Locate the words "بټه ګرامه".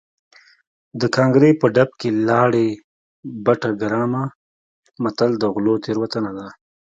3.45-4.23